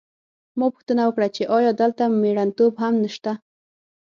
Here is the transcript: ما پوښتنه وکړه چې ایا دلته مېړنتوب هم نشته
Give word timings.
ما 0.57 0.65
پوښتنه 0.73 1.01
وکړه 1.05 1.27
چې 1.35 1.43
ایا 1.55 1.71
دلته 1.81 2.03
مېړنتوب 2.21 2.73
هم 2.83 2.93
نشته 3.03 3.31